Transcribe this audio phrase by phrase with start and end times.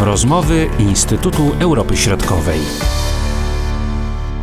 [0.00, 2.60] Rozmowy Instytutu Europy Środkowej.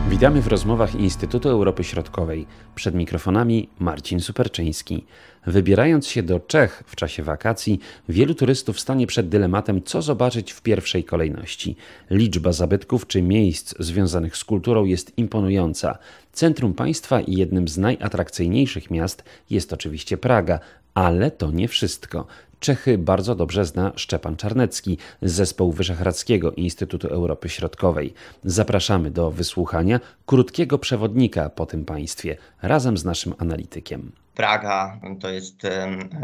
[0.10, 2.48] Witamy w rozmowach Instytutu Europy Środkowej.
[2.76, 5.06] Przed mikrofonami Marcin Superczyński.
[5.48, 7.80] Wybierając się do Czech w czasie wakacji,
[8.10, 11.76] wielu turystów stanie przed dylematem, co zobaczyć w pierwszej kolejności.
[12.10, 15.98] Liczba zabytków czy miejsc związanych z kulturą jest imponująca.
[16.34, 20.60] Centrum państwa i jednym z najatrakcyjniejszych miast jest oczywiście Praga,
[20.94, 22.28] ale to nie wszystko.
[22.66, 28.14] Czechy bardzo dobrze zna Szczepan Czarnecki z zespołu Wyszehradzkiego Instytutu Europy Środkowej.
[28.44, 34.12] Zapraszamy do wysłuchania krótkiego przewodnika po tym państwie razem z naszym analitykiem.
[34.36, 35.56] Praga to jest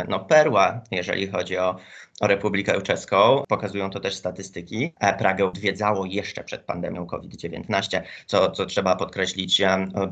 [0.08, 1.76] no, perła, jeżeli chodzi o,
[2.22, 3.44] o Republikę Czeską.
[3.48, 4.94] Pokazują to też statystyki.
[5.00, 9.62] E, Pragę odwiedzało jeszcze przed pandemią COVID-19, co, co trzeba podkreślić,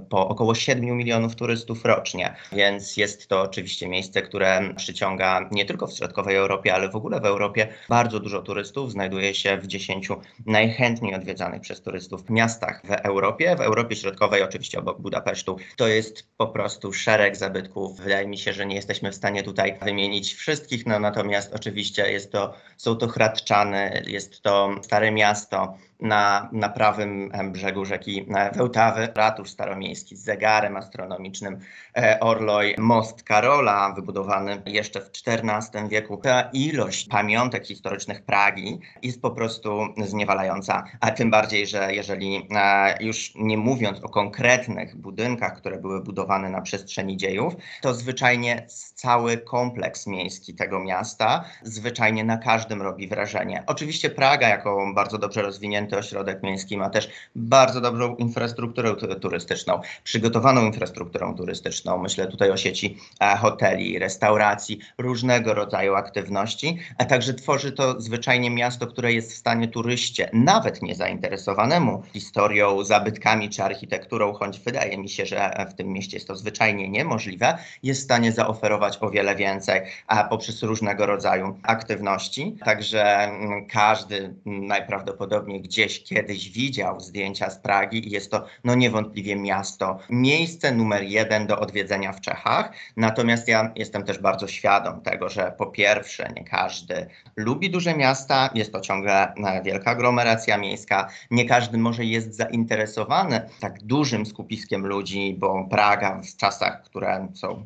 [0.09, 2.35] po około 7 milionów turystów rocznie.
[2.52, 7.20] Więc jest to oczywiście miejsce, które przyciąga nie tylko w środkowej Europie, ale w ogóle
[7.20, 8.91] w Europie bardzo dużo turystów.
[8.91, 10.07] Znajduje się w 10
[10.45, 13.55] najchętniej odwiedzanych przez turystów miastach w Europie.
[13.55, 18.54] W Europie Środkowej, oczywiście obok Budapesztu, to jest po prostu szereg zabytków Wydaje mi się,
[18.54, 23.07] że nie jesteśmy w stanie tutaj wymienić wszystkich, no natomiast oczywiście jest to, są to
[23.07, 30.77] Hradczany, jest to Stare Miasto, na, na prawym brzegu rzeki Wełtawy, ratusz staromiejski z zegarem
[30.77, 31.59] astronomicznym
[31.97, 36.17] e, Orloj, most Karola, wybudowany jeszcze w XIV wieku.
[36.17, 43.03] Ta ilość pamiątek historycznych Pragi jest po prostu zniewalająca, a tym bardziej, że jeżeli e,
[43.03, 49.37] już nie mówiąc o konkretnych budynkach, które były budowane na przestrzeni dziejów, to zwyczajnie cały
[49.37, 53.63] kompleks miejski tego miasta zwyczajnie na każdym robi wrażenie.
[53.67, 59.82] Oczywiście Praga jako bardzo dobrze rozwinięty zamknięty ośrodek miejski ma też bardzo dobrą infrastrukturę turystyczną,
[60.04, 61.98] przygotowaną infrastrukturą turystyczną.
[61.98, 68.50] Myślę tutaj o sieci e, hoteli, restauracji, różnego rodzaju aktywności, a także tworzy to zwyczajnie
[68.51, 75.09] miasto, które jest w stanie turyście, nawet niezainteresowanemu historią, zabytkami czy architekturą, choć wydaje mi
[75.09, 79.35] się, że w tym mieście jest to zwyczajnie niemożliwe, jest w stanie zaoferować o wiele
[79.35, 82.57] więcej a poprzez różnego rodzaju aktywności.
[82.66, 88.75] Także mm, każdy najprawdopodobniej gdzieś gdzieś kiedyś widział zdjęcia z Pragi i jest to no
[88.75, 92.72] niewątpliwie miasto, miejsce numer jeden do odwiedzenia w Czechach.
[92.97, 98.50] Natomiast ja jestem też bardzo świadom tego, że po pierwsze nie każdy lubi duże miasta,
[98.53, 104.88] jest to ciągle e, wielka aglomeracja miejska, nie każdy może jest zainteresowany tak dużym skupiskiem
[104.88, 107.66] ludzi, bo Praga w czasach, które są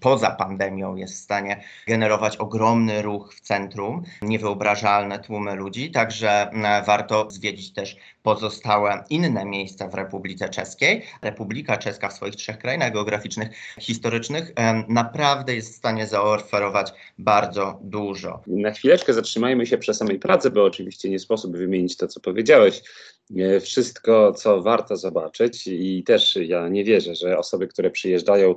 [0.00, 6.50] poza pandemią jest w stanie generować ogromny ruch w centrum, niewyobrażalne tłumy ludzi, także
[6.86, 11.02] warto zwiedzić też pozostałe inne miejsca w Republice Czeskiej.
[11.22, 13.48] Republika Czeska w swoich trzech krainach geograficznych,
[13.80, 14.52] historycznych
[14.88, 18.42] naprawdę jest w stanie zaoferować bardzo dużo.
[18.46, 22.82] Na chwileczkę zatrzymajmy się przy samej Pradze, bo oczywiście nie sposób wymienić to, co powiedziałeś.
[23.36, 28.54] E, wszystko, co warto zobaczyć i też ja nie wierzę, że osoby, które przyjeżdżają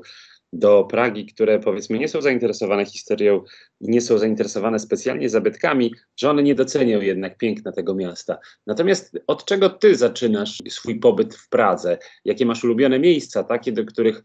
[0.54, 3.44] do Pragi, które powiedzmy nie są zainteresowane historią
[3.82, 8.38] i nie są zainteresowane specjalnie zabytkami, że one nie docenią jednak piękna tego miasta.
[8.68, 11.98] Natomiast od czego ty zaczynasz swój pobyt w Pradze?
[12.26, 14.24] Jakie masz ulubione miejsca, takie, do których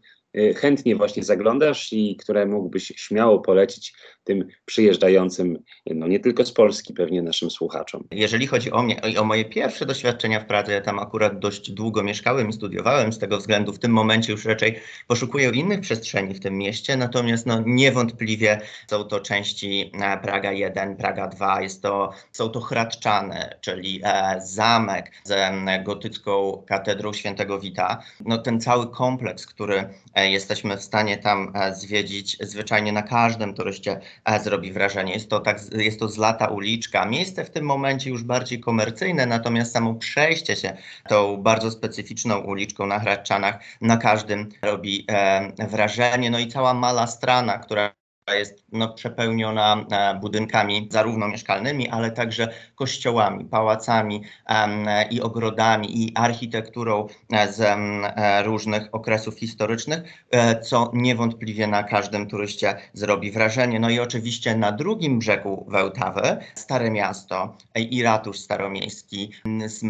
[0.55, 3.93] chętnie właśnie zaglądasz i które mógłbyś śmiało polecić
[4.23, 8.07] tym przyjeżdżającym, no nie tylko z Polski, pewnie naszym słuchaczom.
[8.11, 11.71] Jeżeli chodzi o mnie i o moje pierwsze doświadczenia w Pradze, ja tam akurat dość
[11.71, 16.33] długo mieszkałem i studiowałem, z tego względu w tym momencie już raczej poszukuję innych przestrzeni
[16.33, 21.81] w tym mieście, natomiast no, niewątpliwie są to części e, Praga 1, Praga 2, jest
[21.81, 25.33] to, są to Hradczany, czyli e, zamek z
[25.83, 28.03] gotycką katedrą świętego Wita.
[28.25, 29.89] No, ten cały kompleks, który
[30.20, 32.37] E, jesteśmy w stanie tam e, zwiedzić.
[32.39, 35.13] Zwyczajnie na każdym turyście e, zrobi wrażenie.
[35.13, 37.05] Jest to, tak, jest to zlata uliczka.
[37.05, 40.77] Miejsce w tym momencie już bardziej komercyjne, natomiast samo przejście się
[41.09, 45.07] tą bardzo specyficzną uliczką na Hradczanach na każdym robi
[45.69, 46.29] wrażenie.
[46.29, 52.47] No i cała mala strana, która jest no, przepełniona e, budynkami zarówno mieszkalnymi, ale także
[52.75, 54.21] kościołami, pałacami
[55.11, 60.01] i ogrodami i architekturą e, z e, różnych okresów historycznych,
[60.63, 63.79] co niewątpliwie na każdym turyście zrobi wrażenie.
[63.79, 69.31] No i oczywiście na drugim brzegu Wełtawy Stare Miasto i ratusz staromiejski
[69.65, 69.81] z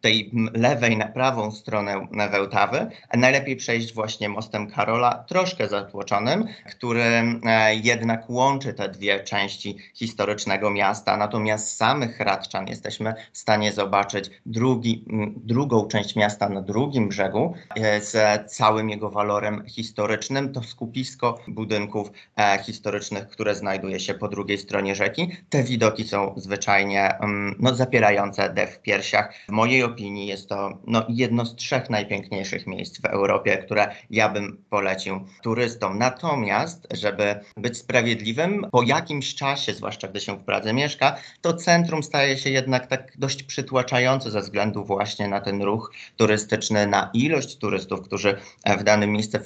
[0.00, 2.90] tej lewej na prawą stronę Wełtawy.
[3.14, 7.22] Najlepiej przejść właśnie mostem Karola, troszkę zatłoczonym, który
[7.72, 11.16] jednak łączy te dwie części historycznego miasta.
[11.16, 15.04] Natomiast samych Hradczan jesteśmy w stanie zobaczyć drugi,
[15.36, 17.54] drugą część miasta na drugim brzegu
[18.00, 18.16] z
[18.52, 20.52] całym jego walorem historycznym.
[20.52, 22.10] To skupisko budynków
[22.62, 25.36] historycznych, które znajduje się po drugiej stronie rzeki.
[25.50, 27.18] Te widoki są zwyczajnie
[27.58, 29.34] no, zapierające dech w piersiach.
[29.48, 34.28] W mojej opinii jest to no, jedno z trzech najpiękniejszych miejsc w Europie, które ja
[34.28, 35.98] bym polecił turystom.
[35.98, 42.02] Natomiast, żeby być sprawiedliwym, po jakimś czasie, zwłaszcza gdy się w Pradze mieszka, to centrum
[42.02, 47.56] staje się jednak tak dość przytłaczające ze względu właśnie na ten ruch turystyczny, na ilość
[47.56, 48.36] turystów, którzy
[48.78, 49.38] w danym miejscu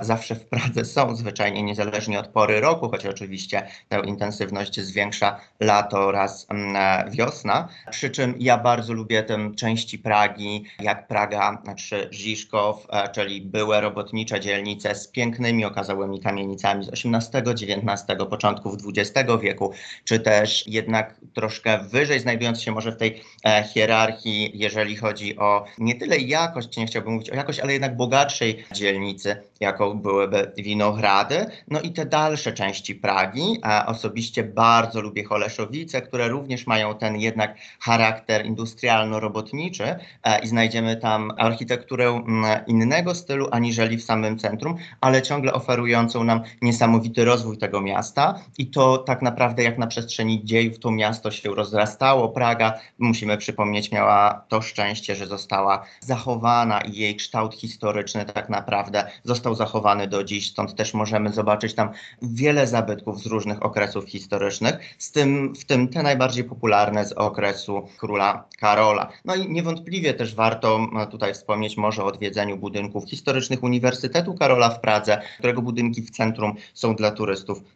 [0.00, 5.98] zawsze w Pradze są, zwyczajnie niezależnie od pory roku, choć oczywiście tę intensywność zwiększa lato
[5.98, 7.68] oraz mm, wiosna.
[7.90, 13.80] Przy czym ja bardzo lubię tę części Pragi, jak Praga, znaczy Żiszkow, e, czyli były
[13.80, 19.72] robotnicze dzielnice z pięknymi okazałymi kamienicami z XVIII, XIX, początków XX wieku,
[20.04, 25.64] czy też jednak troszkę wyżej znajdując się może w tej e, hierarchii, jeżeli chodzi o
[25.78, 31.46] nie tyle jakość, nie chciałbym mówić o jakość, ale jednak bogatszej dzielnicy, jaką byłyby Winohrady.
[31.68, 33.58] No i te dalsze części Pragi.
[33.62, 39.84] A osobiście bardzo lubię Holeszowice, które również mają ten jednak charakter industrialno-robotniczy
[40.22, 46.24] e, i znajdziemy tam architekturę mm, innego stylu aniżeli w samym centrum, ale ciągle oferującą
[46.24, 51.30] nam niesamowity rozwój tego miasta i to tak naprawdę jak na przestrzeni dziejów to miasto
[51.30, 52.28] się rozrastało.
[52.28, 59.10] Praga, musimy przypomnieć, miała to szczęście, że została zachowana i jej kształt historyczny tak naprawdę
[59.24, 61.90] został zachowany do dziś, stąd też możemy zobaczyć tam
[62.22, 67.88] wiele zabytków z różnych okresów historycznych, z tym, w tym te najbardziej popularne z okresu
[67.98, 69.08] króla Karola.
[69.24, 70.80] No i niewątpliwie też warto
[71.10, 76.54] tutaj wspomnieć może o odwiedzeniu budynków historycznych Uniwersytetu Karola w Pradze, którego budynki w centrum
[76.74, 77.31] są dla turystów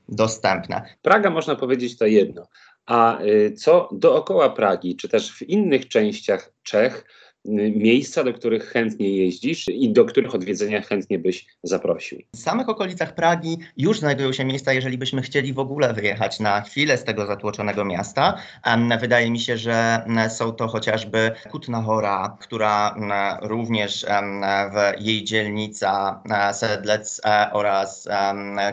[0.08, 0.82] dostępne.
[1.03, 2.49] Praga można powiedzieć to jedno.
[2.87, 7.05] A y, co dookoła Pragi, czy też w innych częściach Czech,
[7.76, 12.22] miejsca, do których chętnie jeździsz i do których odwiedzenia chętnie byś zaprosił?
[12.34, 16.60] W samych okolicach Pragi już znajdują się miejsca, jeżeli byśmy chcieli w ogóle wyjechać na
[16.60, 18.38] chwilę z tego zatłoczonego miasta.
[19.00, 22.96] Wydaje mi się, że są to chociażby Kutna Hora, która
[23.43, 24.06] również
[24.72, 26.22] w jej dzielnica
[26.52, 28.08] Sedlec e, oraz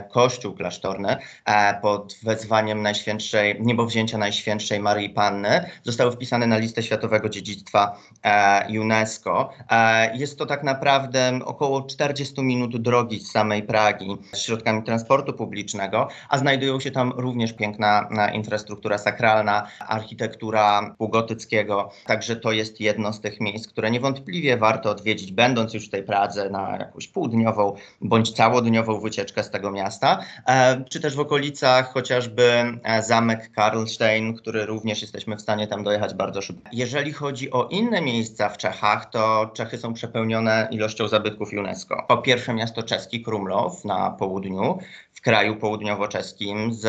[0.10, 7.30] kościół klasztorny e, pod wezwaniem Najświętszej, niebowzięcia Najświętszej Marii Panny zostały wpisane na listę Światowego
[7.30, 9.50] Dziedzictwa e, UNESCO.
[9.70, 16.08] E, jest to tak naprawdę około 40 minut drogi z samej Pragi środkami transportu publicznego,
[16.30, 21.92] a znajdują się tam również piękna e, infrastruktura sakralna, architektura półgotyckiego.
[22.06, 26.04] Także to jest jedno z tych miejsc, które niewątpliwie warto odwiedzić, będąc już w tej
[26.04, 31.94] Pradze na jakąś półdniową bądź całodniową wycieczkę z tego miasta, e, czy też w okolicach
[31.94, 32.64] chociażby
[33.02, 36.70] zamek Karlstein, który również jesteśmy w stanie tam dojechać bardzo szybko.
[36.74, 42.06] Jeżeli chodzi o inne miejsca w Czechach, to Czechy są przepełnione ilością zabytków UNESCO.
[42.08, 44.80] Po pierwsze miasto czeski Krumlow na południu,
[45.24, 46.88] kraju południowo-czeskim z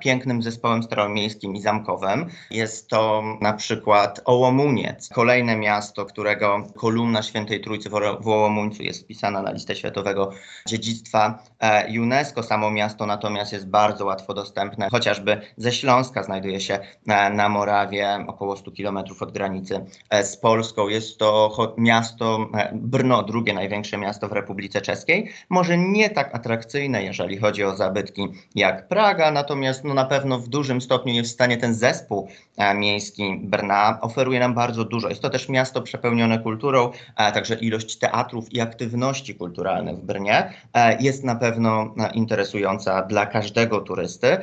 [0.00, 2.26] pięknym zespołem staromiejskim i zamkowym.
[2.50, 7.90] Jest to na przykład Ołomuniec, kolejne miasto, którego kolumna Świętej Trójcy
[8.20, 10.30] w Ołomuńcu jest wpisana na listę Światowego
[10.66, 12.42] Dziedzictwa e, UNESCO.
[12.42, 18.24] Samo miasto natomiast jest bardzo łatwo dostępne, chociażby ze Śląska znajduje się e, na Morawie,
[18.26, 20.88] około 100 km od granicy e, z Polską.
[20.88, 25.30] Jest to miasto, Brno, drugie największe miasto w Republice Czeskiej.
[25.48, 30.48] Może nie tak atrakcyjne, jeżeli chodzi o zabytki jak Praga, natomiast no, na pewno w
[30.48, 35.08] dużym stopniu jest w stanie ten zespół e, miejski Brna oferuje nam bardzo dużo.
[35.08, 40.52] Jest to też miasto przepełnione kulturą, e, także ilość teatrów i aktywności kulturalnych w Brnie
[40.74, 44.38] e, jest na pewno interesująca dla każdego turysty.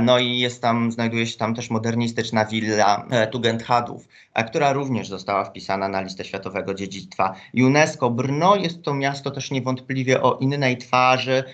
[0.00, 4.08] No i jest tam, znajduje się tam też modernistyczna willa Tugendhadów,
[4.44, 8.10] która również została wpisana na listę Światowego Dziedzictwa UNESCO.
[8.10, 11.44] Brno jest to miasto też niewątpliwie o innej twarzy,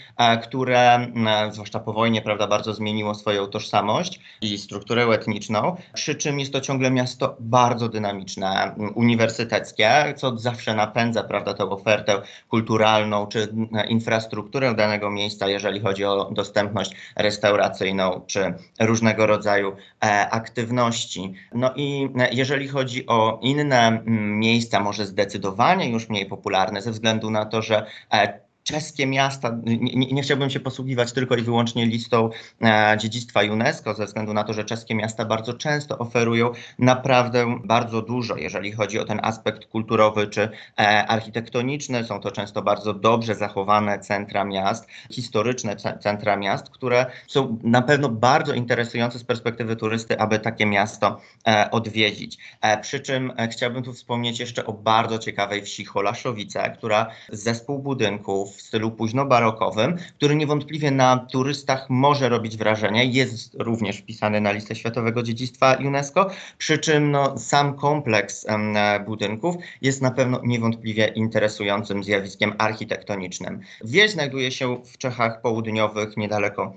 [0.42, 1.06] które
[1.52, 6.60] zwłaszcza po wojnie, prawda, bardzo zmieniło swoją tożsamość i strukturę etniczną, przy czym jest to
[6.60, 13.54] ciągle miasto bardzo dynamiczne, uniwersyteckie, co zawsze napędza, prawda, tę ofertę kulturalną czy
[13.88, 21.34] infrastrukturę danego miejsca, jeżeli chodzi o dostępność restauracyjną czy różnego rodzaju e, aktywności.
[21.54, 27.45] No i jeżeli chodzi o inne miejsca, może zdecydowanie już mniej popularne, ze względu na
[27.45, 32.31] to, że e, czeskie miasta, nie, nie, chciałbym się posługiwać tylko i wyłącznie listą
[32.62, 38.02] e, dziedzictwa UNESCO, ze względu na to, że czeskie miasta bardzo często oferują naprawdę bardzo
[38.02, 40.42] dużo, jeżeli chodzi o ten aspekt kulturowy czy
[40.81, 42.04] e, architektoniczny.
[42.04, 48.09] Są to często bardzo dobrze zachowane centra miast, historyczne centra miast, które są na pewno
[48.09, 52.38] bardzo interesujące z perspektywy turysty, aby takie miasto e, odwiedzić.
[52.61, 57.78] E, przy czym e, chciałbym tu wspomnieć jeszcze o bardzo ciekawej wsi Holaszowice, która zespół
[57.78, 63.04] budynków w stylu późno-barokowym, który niewątpliwie na turystach może robić wrażenie.
[63.04, 68.47] Jest również wpisany na listę Światowego Dziedzictwa UNESCO, przy czym no, sam kompleks
[69.06, 73.61] budynków jest na pewno niewątpliwie interesującym zjawiskiem architektonicznym.
[73.85, 76.75] Wieś znajduje się w Czechach Południowych, niedaleko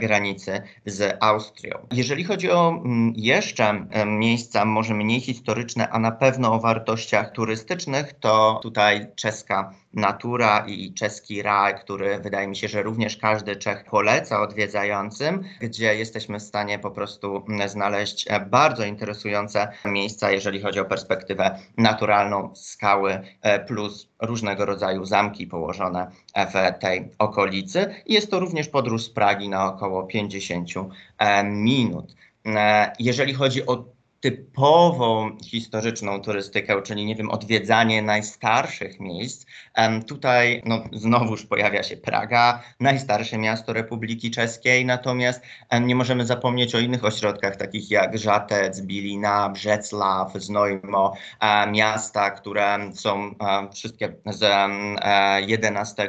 [0.00, 1.78] granicy z Austrią.
[1.92, 7.32] Jeżeli chodzi o mm, jeszcze e, miejsca może mniej historyczne, a na pewno o wartościach
[7.32, 13.56] turystycznych, to tutaj czeska natura i czeski raj, który wydaje mi się, że również każdy
[13.56, 20.30] Czech poleca odwiedzającym, gdzie jesteśmy w stanie po prostu mm, znaleźć e, bardzo interesujące miejsca,
[20.30, 23.20] jeżeli chodzi o perspektywę naturalną, skały
[23.66, 27.94] plus różnego rodzaju zamki położone w tej okolicy.
[28.06, 30.68] Jest to również podróż z Pragi na około 50
[31.18, 32.14] e, minut.
[32.46, 39.46] E, jeżeli chodzi o typową historyczną turystykę, czyli nie wiem, odwiedzanie najstarszych miejsc.
[40.06, 45.40] Tutaj no, znowuż pojawia się Praga, najstarsze miasto Republiki Czeskiej, natomiast
[45.80, 51.14] nie możemy zapomnieć o innych ośrodkach, takich jak Żatec, Bilina, Brzeclaw, Znojmo,
[51.72, 53.34] miasta, które są
[53.72, 54.44] wszystkie z
[55.48, 56.02] XI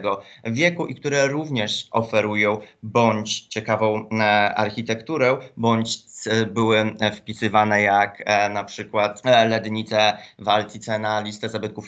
[0.43, 6.08] e, wieku i które również oferują bądź ciekawą e, architekturę, bądź
[6.53, 11.85] były wpisywane jak e, na przykład e, Lednice Waltice na listę zabytków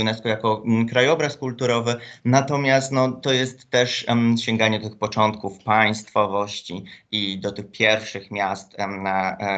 [0.00, 1.96] UNESCO, jako mm, krajobraz kulturowy.
[2.24, 4.06] Natomiast no, to jest też
[4.40, 9.04] sięganie do tych początków państwowości i do tych pierwszych miast, um,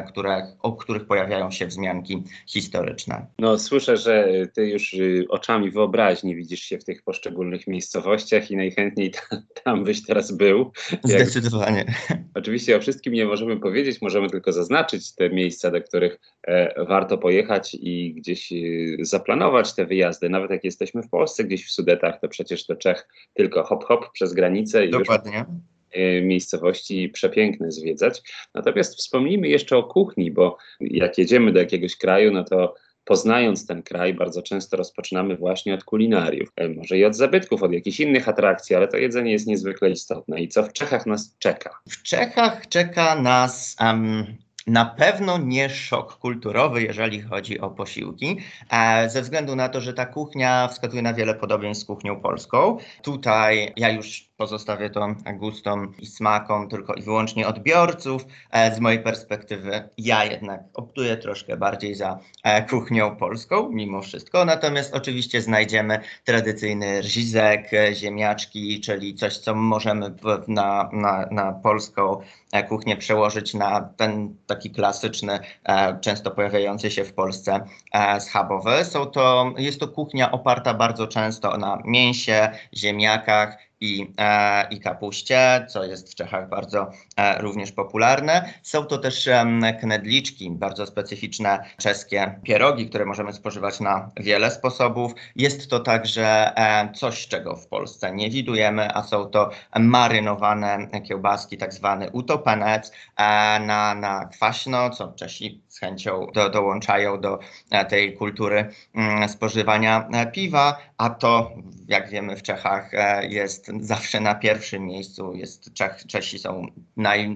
[0.09, 3.27] które, o których pojawiają się wzmianki historyczne.
[3.39, 8.57] No słyszę, że ty już y, oczami wyobraźni widzisz się w tych poszczególnych miejscowościach i
[8.57, 10.73] najchętniej tam, tam byś teraz był.
[11.05, 11.85] Zdecydowanie.
[12.11, 12.19] Jak...
[12.35, 17.19] Oczywiście o wszystkim nie możemy powiedzieć, możemy tylko zaznaczyć te miejsca, do których e, warto
[17.19, 18.57] pojechać i gdzieś e,
[19.01, 20.29] zaplanować te wyjazdy.
[20.29, 24.13] Nawet jak jesteśmy w Polsce, gdzieś w Sudetach, to przecież do Czech tylko hop hop
[24.13, 25.39] przez granicę i Dokładnie.
[25.39, 25.47] Już
[25.93, 28.23] e, miejscowości przepiękne zwiedzać.
[28.55, 32.75] Natomiast wspomnijmy jeszcze o kuchni, bo jak jedziemy do jakiegoś kraju, no to
[33.07, 37.73] poznając ten kraj, bardzo często rozpoczynamy właśnie od kulinariów, e, może i od zabytków, od
[37.73, 40.41] jakichś innych atrakcji, ale to jedzenie jest niezwykle istotne.
[40.41, 41.79] I co w Czechach nas czeka?
[41.89, 44.27] W Czechach czeka nas um,
[44.67, 48.37] na pewno nie szok kulturowy, jeżeli chodzi o posiłki,
[48.71, 52.79] e, ze względu na to, że ta kuchnia wskazuje na wiele podobieństw z kuchnią polską.
[53.03, 58.27] Tutaj ja już pozostawię to gustom i smakom tylko i wyłącznie odbiorców.
[58.51, 64.45] E, z mojej perspektywy ja jednak optuję troszkę bardziej za e, kuchnią polską, mimo wszystko.
[64.45, 70.15] Natomiast oczywiście znajdziemy tradycyjny rzizek, ziemniaczki, czyli coś, co możemy
[70.49, 72.21] na, na, na polską
[72.63, 77.61] kuchnię przełożyć na ten taki klasyczny, e, często pojawiający się w Polsce
[77.93, 78.85] e, schabowy.
[78.85, 85.67] Są to, jest to kuchnia oparta bardzo często na mięsie, ziemniakach, i, e, i kapuście,
[85.69, 88.53] co jest w Czechach bardzo e, również popularne.
[88.63, 89.47] Są to też e,
[89.81, 95.13] knedliczki, bardzo specyficzne czeskie pierogi, które możemy spożywać na wiele sposobów.
[95.37, 101.57] Jest to także e, coś, czego w Polsce nie widujemy, a są to marynowane kiełbaski,
[101.57, 103.23] tak zwany utopenec e,
[103.61, 107.39] na, na kwaśno, co Czesi z chęcią do, dołączają do
[107.71, 111.51] e, tej kultury mm, spożywania piwa, a to,
[111.89, 112.91] jak wiemy, w Czechach
[113.29, 115.35] jest zawsze na pierwszym miejscu.
[115.35, 116.67] Jest Czech, Czesi są
[116.97, 117.35] naj,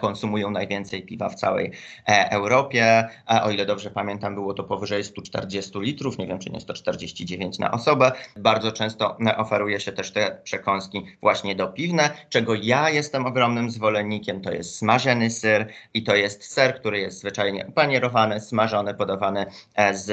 [0.00, 1.72] konsumują najwięcej piwa w całej
[2.08, 3.08] e, Europie.
[3.42, 7.70] O ile dobrze pamiętam, było to powyżej 140 litrów, nie wiem czy nie 149 na
[7.70, 8.12] osobę.
[8.36, 13.70] Bardzo często e, oferuje się też te przekąski właśnie do piwne, czego ja jestem ogromnym
[13.70, 14.40] zwolennikiem.
[14.40, 19.94] To jest smażony ser i to jest ser, który jest zwyczajnie panierowany, smażony, podawany e,
[19.94, 20.12] z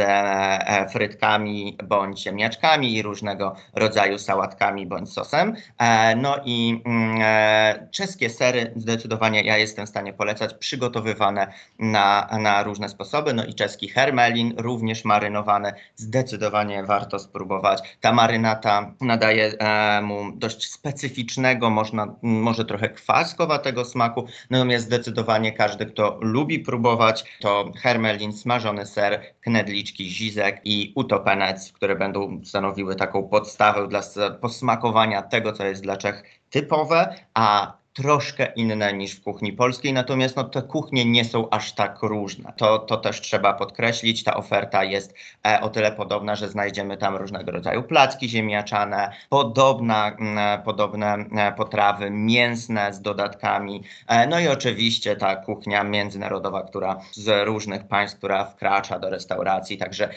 [0.91, 5.55] frytkami bądź ziemniaczkami i różnego rodzaju sałatkami bądź sosem.
[5.77, 12.27] E, no i mm, e, czeskie sery zdecydowanie ja jestem w stanie polecać, przygotowywane na,
[12.39, 13.33] na różne sposoby.
[13.33, 17.97] No i czeski hermelin, również marynowany, zdecydowanie warto spróbować.
[18.01, 25.85] Ta marynata nadaje e, mu dość specyficznego, można, może trochę kwaskowatego smaku, natomiast zdecydowanie każdy,
[25.85, 32.95] kto lubi próbować, to to hermelin, smażony ser, knedliczki, zizek i utopenec, które będą stanowiły
[32.95, 34.01] taką podstawę dla
[34.41, 40.35] posmakowania tego, co jest dla Czech typowe, a troszkę inne niż w kuchni polskiej, natomiast
[40.35, 42.53] no, te kuchnie nie są aż tak różne.
[42.57, 44.23] To, to też trzeba podkreślić.
[44.23, 45.13] Ta oferta jest
[45.47, 51.51] e, o tyle podobna, że znajdziemy tam różnego rodzaju placki ziemniaczane, podobna, mm, podobne e,
[51.51, 53.83] potrawy mięsne z dodatkami.
[54.07, 59.77] E, no i oczywiście ta kuchnia międzynarodowa, która z różnych państw, która wkracza do restauracji,
[59.77, 60.09] także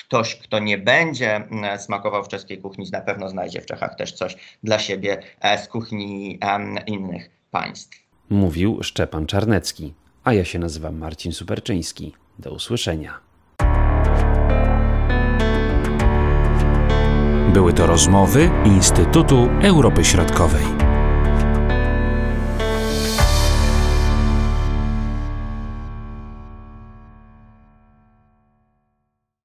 [0.00, 4.12] ktoś, kto nie będzie mm, smakował w czeskiej kuchni, na pewno znajdzie w Czechach też
[4.12, 6.38] coś dla siebie e, z kuchni
[6.86, 8.02] innych państw.
[8.30, 9.94] Mówił Szczepan Czarnecki,
[10.24, 12.12] a ja się nazywam Marcin Superczyński.
[12.38, 13.20] Do usłyszenia.
[17.52, 20.81] Były to rozmowy Instytutu Europy Środkowej.